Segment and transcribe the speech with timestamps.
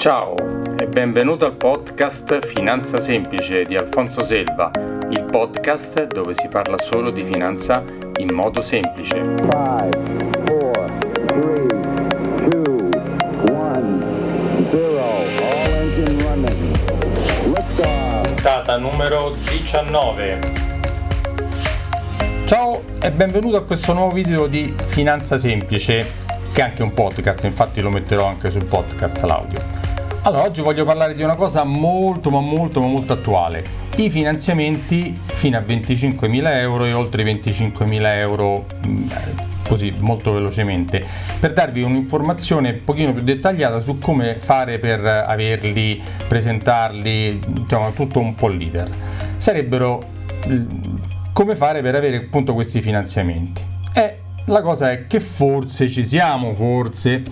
[0.00, 0.34] Ciao
[0.78, 4.70] e benvenuto al podcast Finanza Semplice di Alfonso Selva,
[5.10, 7.84] il podcast dove si parla solo di finanza
[8.16, 9.16] in modo semplice.
[9.36, 9.90] Five,
[10.46, 10.90] four,
[11.26, 11.66] three,
[12.48, 12.88] two,
[13.52, 14.02] one,
[18.22, 20.40] Puntata numero 19.
[22.46, 26.10] Ciao e benvenuto a questo nuovo video di Finanza Semplice,
[26.54, 29.79] che è anche un podcast, infatti lo metterò anche sul podcast l'audio.
[30.22, 33.64] Allora, oggi voglio parlare di una cosa molto ma molto ma molto attuale.
[33.96, 39.08] I finanziamenti fino a 25.000 euro e oltre 25.000 euro mm,
[39.66, 41.02] così molto velocemente
[41.38, 48.18] per darvi un'informazione un pochino più dettagliata su come fare per averli, presentarli, diciamo tutto
[48.18, 48.90] un po' l'iter.
[49.38, 50.04] Sarebbero
[50.46, 50.96] mm,
[51.32, 53.64] come fare per avere appunto questi finanziamenti.
[53.94, 57.22] E la cosa è che forse ci siamo, forse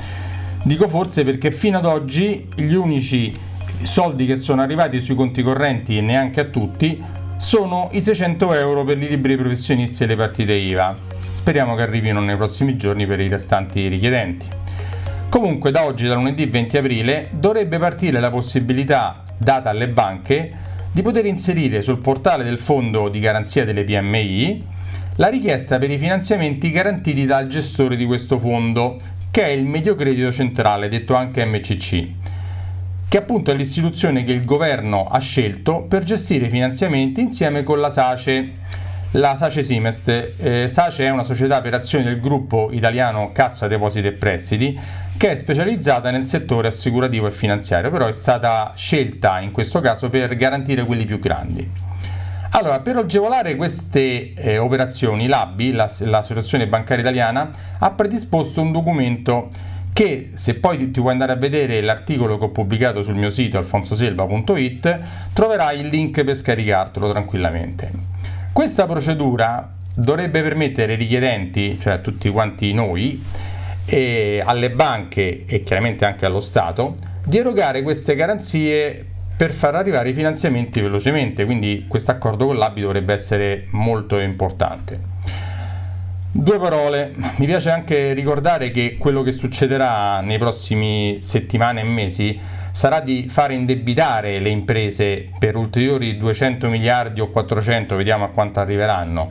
[0.69, 3.33] Dico forse perché fino ad oggi gli unici
[3.81, 7.03] soldi che sono arrivati sui conti correnti e neanche a tutti
[7.39, 10.95] sono i 600 euro per i libri professionisti e le partite IVA.
[11.33, 14.47] Speriamo che arrivino nei prossimi giorni per i restanti richiedenti.
[15.31, 20.53] Comunque da oggi, da lunedì 20 aprile, dovrebbe partire la possibilità data alle banche
[20.93, 24.77] di poter inserire sul portale del Fondo di Garanzia delle PMI
[25.19, 29.01] la richiesta per i finanziamenti garantiti dal gestore di questo fondo,
[29.39, 32.09] che è il Mediocredito Centrale, detto anche MCC,
[33.09, 37.79] che appunto è l'istituzione che il governo ha scelto per gestire i finanziamenti insieme con
[37.79, 38.55] la SACE.
[39.13, 44.09] La SACE Simest, eh, SACE è una società per azioni del gruppo italiano Cassa Depositi
[44.09, 44.77] e Prestiti
[45.17, 50.09] che è specializzata nel settore assicurativo e finanziario, però è stata scelta in questo caso
[50.09, 51.88] per garantire quelli più grandi.
[52.51, 59.49] Allora, per agevolare queste eh, operazioni, l'ABI, l'Associazione Bancaria Italiana, ha predisposto un documento
[59.93, 63.59] che se poi ti vuoi andare a vedere l'articolo che ho pubblicato sul mio sito
[63.59, 64.99] alfonsoselva.it
[65.33, 67.91] troverai il link per scaricartelo tranquillamente.
[68.53, 73.23] Questa procedura dovrebbe permettere ai richiedenti, cioè a tutti quanti noi,
[73.91, 79.05] alle banche e chiaramente anche allo Stato, di erogare queste garanzie
[79.39, 85.01] per far arrivare i finanziamenti velocemente, quindi questo accordo con l'ABI dovrebbe essere molto importante.
[86.33, 92.37] Due parole, mi piace anche ricordare che quello che succederà nei prossimi settimane e mesi
[92.73, 98.59] sarà di fare indebitare le imprese per ulteriori 200 miliardi o 400, vediamo a quanto
[98.59, 99.31] arriveranno.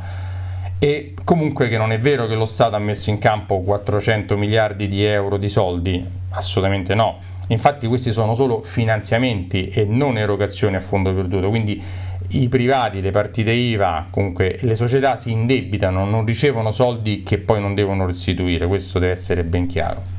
[0.80, 4.88] E comunque che non è vero che lo Stato ha messo in campo 400 miliardi
[4.88, 10.82] di euro di soldi, assolutamente no Infatti questi sono solo finanziamenti e non erogazioni a
[10.82, 11.82] fondo perduto, quindi
[12.30, 17.62] i privati, le partite IVA, comunque le società si indebitano, non ricevono soldi che poi
[17.62, 20.16] non devono restituire, questo deve essere ben chiaro.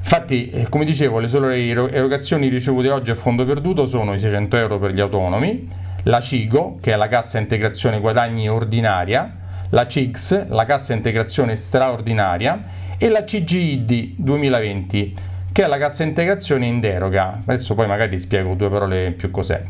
[0.00, 4.56] Infatti, eh, come dicevo, le sole erogazioni ricevute oggi a fondo perduto sono i 600
[4.56, 5.68] euro per gli autonomi,
[6.04, 9.36] la CIGO, che è la cassa integrazione guadagni ordinaria,
[9.68, 15.14] la CIGS, la cassa integrazione straordinaria, e la CGID 2020,
[15.58, 17.42] che è la cassa integrazione in deroga.
[17.44, 19.60] Adesso poi magari spiego due parole in più cos'è.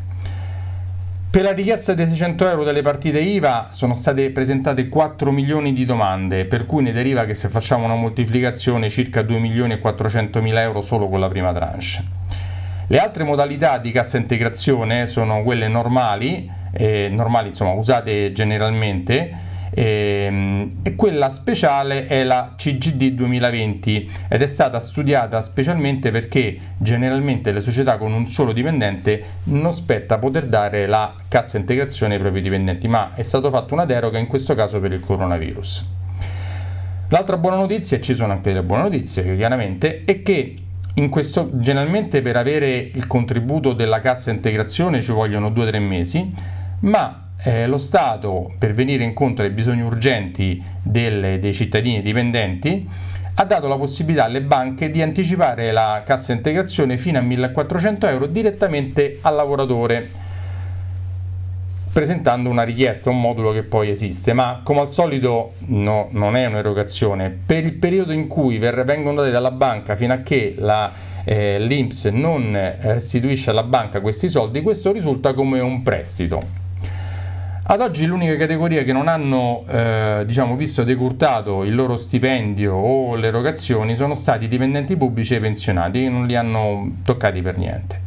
[1.30, 5.86] Per la richiesta dei 600 euro delle partite IVA sono state presentate 4 milioni di
[5.86, 10.42] domande, per cui ne deriva che se facciamo una moltiplicazione circa 2 milioni e 400
[10.42, 12.04] mila euro solo con la prima tranche.
[12.86, 20.24] Le altre modalità di cassa integrazione sono quelle normali, eh, normali insomma usate generalmente, e,
[20.26, 27.52] ehm, e, quella speciale è la CGD 2020 ed è stata studiata specialmente perché generalmente
[27.52, 32.40] le società con un solo dipendente non spetta poter dare la cassa integrazione ai propri
[32.40, 35.96] dipendenti, ma è stata fatta una deroga in questo caso per il coronavirus.
[37.10, 40.56] L'altra buona notizia, e ci sono anche delle buone notizie chiaramente, è che
[41.08, 46.34] questo, generalmente per avere il contributo della cassa integrazione ci vogliono 2-3 mesi,
[46.80, 52.88] ma eh, lo Stato, per venire incontro ai bisogni urgenti delle, dei cittadini dipendenti,
[53.34, 58.26] ha dato la possibilità alle banche di anticipare la cassa integrazione fino a 1400 euro
[58.26, 60.26] direttamente al lavoratore
[61.92, 66.46] presentando una richiesta, un modulo che poi esiste, ma come al solito no, non è
[66.46, 67.36] un'erogazione.
[67.44, 70.92] Per il periodo in cui vengono date dalla banca fino a che la,
[71.24, 76.57] eh, l'INPS non restituisce alla banca questi soldi, questo risulta come un prestito.
[77.70, 83.14] Ad oggi l'unica categoria che non hanno eh, diciamo, visto decurtato il loro stipendio o
[83.14, 87.42] le erogazioni sono stati i dipendenti pubblici e i pensionati che non li hanno toccati
[87.42, 88.00] per niente.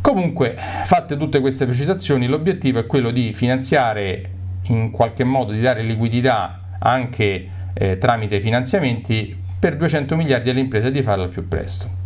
[0.00, 4.30] Comunque, fatte tutte queste precisazioni, l'obiettivo è quello di finanziare
[4.70, 10.88] in qualche modo, di dare liquidità anche eh, tramite finanziamenti per 200 miliardi alle imprese
[10.88, 12.01] e di farlo al più presto.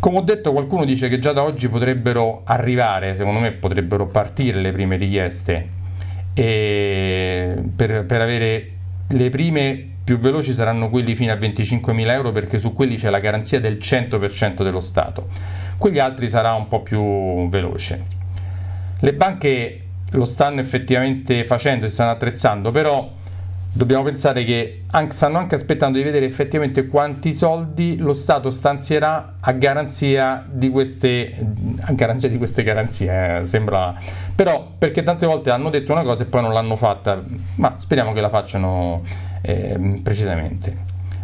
[0.00, 4.60] Come ho detto, qualcuno dice che già da oggi potrebbero arrivare, secondo me potrebbero partire
[4.60, 5.76] le prime richieste
[6.34, 8.70] per, per avere
[9.08, 13.18] le prime più veloci saranno quelli fino a 25.000 euro perché su quelli c'è la
[13.18, 15.28] garanzia del 100% dello Stato.
[15.76, 18.04] Quegli altri sarà un po' più veloce.
[19.00, 23.06] Le banche lo stanno effettivamente facendo, si stanno attrezzando, però
[23.78, 29.36] dobbiamo pensare che anche, stanno anche aspettando di vedere effettivamente quanti soldi lo Stato stanzierà
[29.38, 31.32] a garanzia di queste,
[31.82, 33.94] a garanzia di queste garanzie, eh, sembra,
[34.34, 37.22] però perché tante volte hanno detto una cosa e poi non l'hanno fatta,
[37.54, 39.04] ma speriamo che la facciano
[39.42, 40.76] eh, precisamente,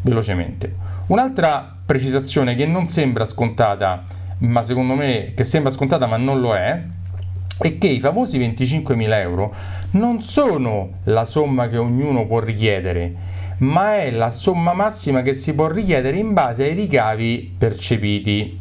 [0.03, 0.77] velocemente.
[1.07, 4.01] Un'altra precisazione che non sembra scontata,
[4.39, 6.81] ma secondo me che sembra scontata ma non lo è,
[7.59, 9.55] è che i famosi 25.000 euro
[9.95, 13.15] non sono la somma che ognuno può richiedere,
[13.59, 18.61] ma è la somma massima che si può richiedere in base ai ricavi percepiti.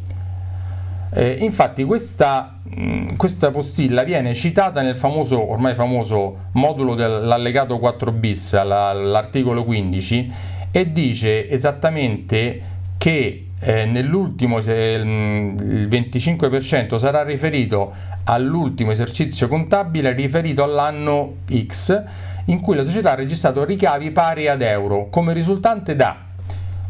[1.16, 8.10] Eh, infatti questa, mh, questa, postilla viene citata nel famoso, ormai famoso modulo dell'allegato 4
[8.12, 10.32] bis all'articolo 15
[10.72, 12.62] e dice esattamente
[12.98, 17.92] che eh, nell'ultimo eh, il 25% sarà riferito
[18.24, 21.36] all'ultimo esercizio contabile riferito all'anno
[21.66, 22.02] X
[22.46, 26.24] in cui la società ha registrato ricavi pari ad euro come risultante da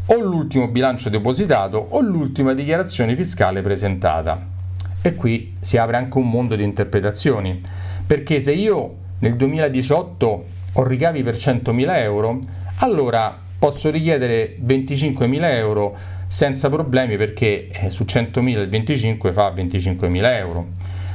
[0.07, 4.53] o l'ultimo bilancio depositato o l'ultima dichiarazione fiscale presentata.
[5.01, 7.61] E qui si apre anche un mondo di interpretazioni,
[8.05, 12.39] perché se io nel 2018 ho ricavi per 100.000 euro,
[12.79, 15.97] allora posso richiedere 25.000 euro
[16.27, 20.67] senza problemi perché eh, su 100.000 il 25 fa 25.000 euro.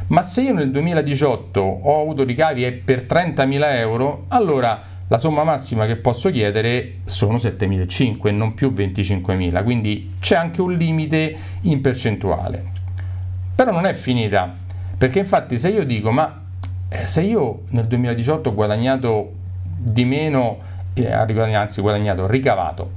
[0.08, 5.86] Ma se io nel 2018 ho avuto ricavi per 30.000 euro, allora la somma massima
[5.86, 11.80] che posso chiedere sono 7.500 e non più 25.000, quindi c'è anche un limite in
[11.80, 12.64] percentuale.
[13.54, 14.54] Però non è finita,
[14.96, 16.42] perché infatti se io dico ma
[16.88, 19.32] eh, se io nel 2018 ho guadagnato
[19.62, 20.58] di meno,
[20.94, 22.90] eh, anzi guadagnato, ricavato,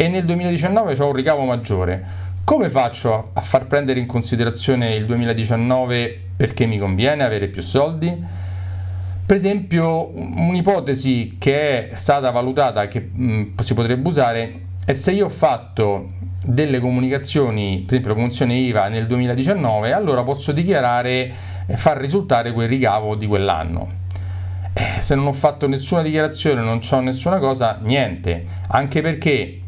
[0.00, 2.04] e nel 2019 ho un ricavo maggiore,
[2.44, 8.24] come faccio a far prendere in considerazione il 2019 perché mi conviene avere più soldi?
[9.26, 15.24] Per esempio, un'ipotesi che è stata valutata, che mh, si potrebbe usare, è se io
[15.26, 16.10] ho fatto
[16.46, 21.32] delle comunicazioni, per esempio la comunicazione IVA nel 2019, allora posso dichiarare
[21.66, 23.88] e far risultare quel ricavo di quell'anno.
[24.74, 29.62] Eh, se non ho fatto nessuna dichiarazione, non ho nessuna cosa, niente, anche perché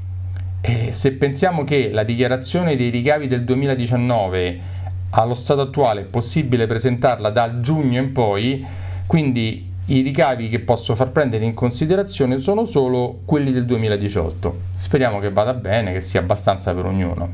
[0.62, 4.78] eh, se pensiamo che la dichiarazione dei ricavi del 2019
[5.10, 8.64] allo stato attuale è possibile presentarla da giugno in poi,
[9.06, 14.58] quindi i ricavi che posso far prendere in considerazione sono solo quelli del 2018.
[14.76, 17.28] Speriamo che vada bene, che sia abbastanza per ognuno.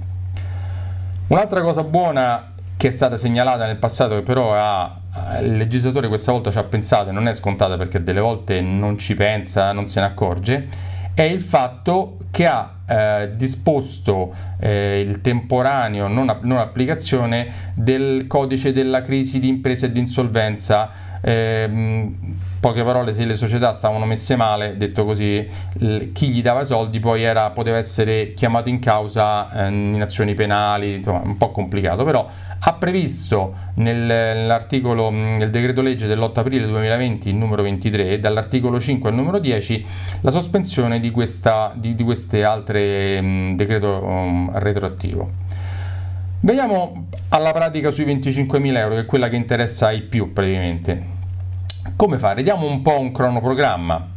[1.27, 5.01] Un'altra cosa buona che è stata segnalata nel passato, che però ha,
[5.43, 8.97] il legislatore questa volta ci ha pensato e non è scontata perché delle volte non
[8.99, 10.69] ci pensa, non se ne accorge,
[11.17, 18.75] è il fatto che ha eh, disposto eh, il temporaneo non, non, applicazione del codice
[18.75, 20.91] della crisi di impresa e di insolvenza.
[21.23, 22.11] Eh,
[22.67, 25.47] poche parole, se le società stavano messe male, detto così,
[26.13, 30.35] chi gli dava i soldi poi era, poteva essere chiamato in causa eh, in azioni
[30.35, 36.67] penali, insomma un po' complicato, però ha previsto nel, nell'articolo nel decreto legge dell'8 aprile
[36.67, 39.87] 2020 il numero 23 dall'articolo 5 al numero 10
[40.23, 45.31] la sospensione di, questa, di, di queste altre mh, decreto um, retroattivo.
[46.41, 51.15] Veniamo alla pratica sui 25.000 euro che è quella che interessa ai più praticamente
[51.95, 52.43] come fare?
[52.43, 54.09] diamo un po' un cronoprogramma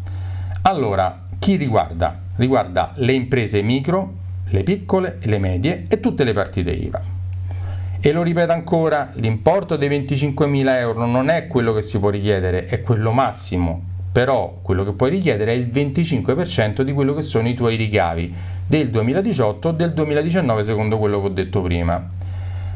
[0.63, 2.17] allora chi riguarda?
[2.35, 4.13] riguarda le imprese micro
[4.51, 7.17] le piccole, le medie e tutte le partite IVA
[8.01, 12.65] e lo ripeto ancora, l'importo dei 25.000 euro non è quello che si può richiedere,
[12.67, 17.49] è quello massimo, però quello che puoi richiedere è il 25% di quello che sono
[17.49, 18.33] i tuoi ricavi
[18.65, 22.09] del 2018 o del 2019 secondo quello che ho detto prima.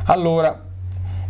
[0.07, 0.61] Allora,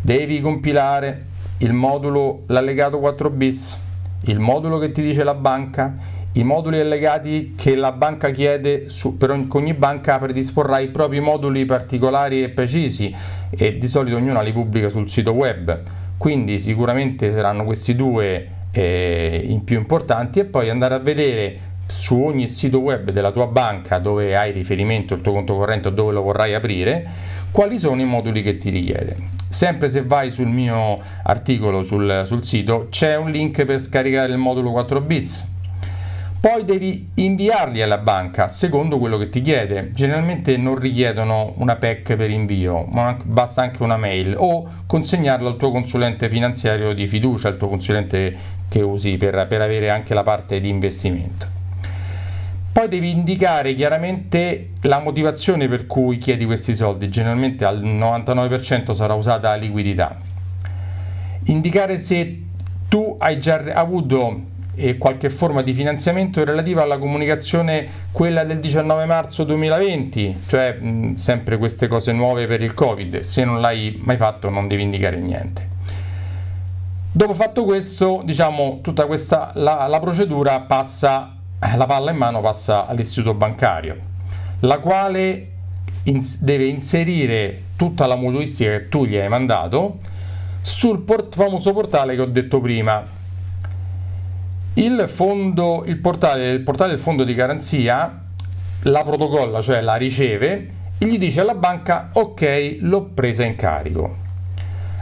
[0.02, 1.26] devi compilare
[1.64, 3.78] il modulo, l'allegato 4 bis,
[4.26, 5.94] il modulo che ti dice la banca,
[6.34, 11.64] i moduli allegati che la banca chiede, su, per ogni banca predisporrà i propri moduli
[11.66, 13.16] particolari e precisi
[13.50, 15.80] e di solito ognuna li pubblica sul sito web,
[16.18, 22.22] quindi sicuramente saranno questi due eh, i più importanti e poi andare a vedere su
[22.22, 26.12] ogni sito web della tua banca dove hai riferimento il tuo conto corrente o dove
[26.12, 27.08] lo vorrai aprire,
[27.52, 29.43] quali sono i moduli che ti richiede.
[29.54, 34.40] Sempre se vai sul mio articolo sul, sul sito c'è un link per scaricare il
[34.40, 35.48] modulo 4 bis
[36.40, 39.92] Poi devi inviarli alla banca secondo quello che ti chiede.
[39.92, 45.58] Generalmente non richiedono una PEC per invio, ma basta anche una mail o consegnarlo al
[45.58, 48.36] tuo consulente finanziario di fiducia, al tuo consulente
[48.68, 51.63] che usi per, per avere anche la parte di investimento.
[52.74, 59.14] Poi devi indicare chiaramente la motivazione per cui chiedi questi soldi, generalmente al 99% sarà
[59.14, 60.18] usata la liquidità.
[61.46, 62.42] Indicare se
[62.90, 69.06] tu hai già avuto e qualche forma di finanziamento relativa alla comunicazione, quella del 19
[69.06, 70.80] marzo 2020, cioè
[71.14, 73.20] sempre queste cose nuove per il Covid.
[73.20, 75.70] Se non l'hai mai fatto non devi indicare niente.
[77.12, 81.38] Dopo fatto questo, diciamo, tutta questa la, la procedura passa,
[81.76, 83.98] la palla in mano passa all'istituto bancario,
[84.60, 85.48] la quale
[86.04, 89.98] ins- deve inserire tutta la mutuistica che tu gli hai mandato
[90.62, 93.04] sul port- famoso portale che ho detto prima
[94.76, 98.22] il, fondo, il, portale, il portale del fondo di garanzia
[98.84, 100.68] la protocolla, cioè la riceve
[100.98, 104.22] e gli dice alla banca ok, l'ho presa in carico.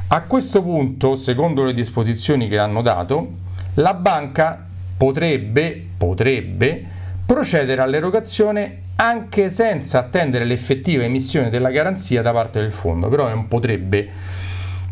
[0.07, 3.29] A questo punto, secondo le disposizioni che hanno dato,
[3.75, 4.65] la banca
[4.97, 6.83] potrebbe, potrebbe
[7.27, 13.33] procedere all'erogazione anche senza attendere l'effettiva emissione della garanzia da parte del fondo, però è
[13.33, 14.09] un potrebbe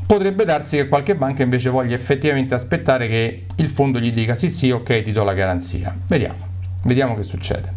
[0.05, 4.51] potrebbe darsi che qualche banca invece voglia effettivamente aspettare che il fondo gli dica sì
[4.51, 5.97] sì ok ti do la garanzia.
[6.07, 6.45] Vediamo,
[6.83, 7.73] vediamo che succede.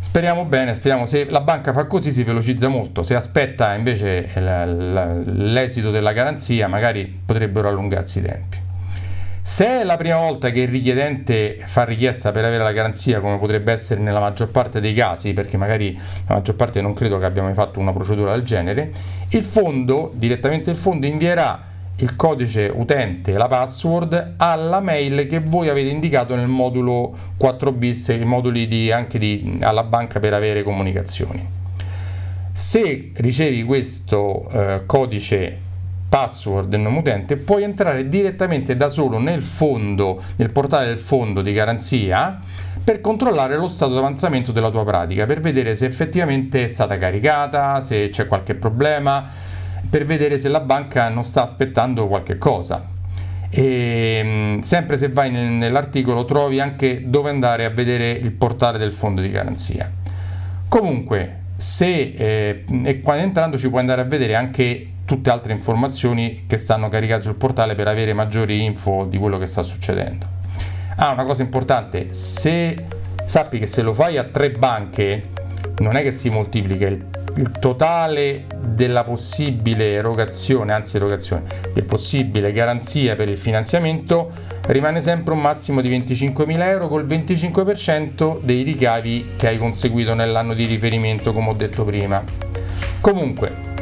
[0.00, 5.92] Speriamo bene, speriamo se la banca fa così si velocizza molto, se aspetta invece l'esito
[5.92, 8.64] della garanzia magari potrebbero allungarsi i tempi.
[9.46, 13.38] Se è la prima volta che il richiedente fa richiesta per avere la garanzia, come
[13.38, 17.26] potrebbe essere nella maggior parte dei casi, perché magari la maggior parte non credo che
[17.26, 18.92] abbiamo mai fatto una procedura del genere,
[19.28, 21.62] il fondo, direttamente il fondo, invierà
[21.94, 27.70] il codice utente e la password alla mail che voi avete indicato nel modulo 4
[27.70, 31.46] bis, i moduli di, anche di, alla banca per avere comunicazioni.
[32.50, 35.65] Se ricevi questo eh, codice
[36.08, 41.42] password del nome utente, puoi entrare direttamente da solo nel fondo, nel portale del fondo
[41.42, 42.40] di garanzia
[42.82, 46.96] per controllare lo stato di avanzamento della tua pratica, per vedere se effettivamente è stata
[46.96, 49.28] caricata, se c'è qualche problema,
[49.90, 52.86] per vedere se la banca non sta aspettando qualche cosa.
[53.50, 58.92] E mm, sempre se vai nell'articolo trovi anche dove andare a vedere il portale del
[58.92, 59.90] fondo di garanzia.
[60.68, 66.44] Comunque, se eh, e quando entrando ci puoi andare a vedere anche tutte altre informazioni
[66.46, 70.26] che stanno caricate sul portale per avere maggiori info di quello che sta succedendo.
[70.96, 72.84] Ah, una cosa importante, se
[73.24, 75.28] sappi che se lo fai a tre banche
[75.78, 77.04] non è che si moltiplica il,
[77.36, 84.32] il totale della possibile erogazione, anzi erogazione, del possibile garanzia per il finanziamento
[84.66, 90.54] rimane sempre un massimo di 25.000 euro col 25% dei ricavi che hai conseguito nell'anno
[90.54, 92.24] di riferimento come ho detto prima.
[93.00, 93.74] Comunque,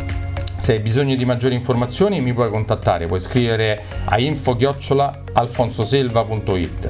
[0.58, 6.88] se hai bisogno di maggiori informazioni mi puoi contattare, puoi scrivere a info-alfonsoselva.it,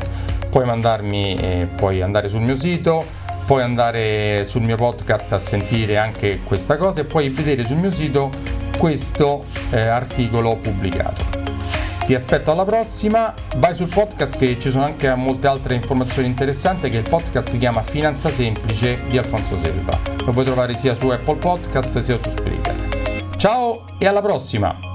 [0.49, 5.97] puoi mandarmi, eh, puoi andare sul mio sito, puoi andare sul mio podcast a sentire
[5.97, 8.31] anche questa cosa e puoi vedere sul mio sito
[8.79, 11.25] questo eh, articolo pubblicato.
[12.07, 16.91] Ti aspetto alla prossima, vai sul podcast che ci sono anche molte altre informazioni interessanti
[16.91, 19.99] che il podcast si chiama Finanza Semplice di Alfonso Selva.
[20.25, 23.37] Lo puoi trovare sia su Apple Podcast sia su Spreaker.
[23.37, 24.94] Ciao e alla prossima!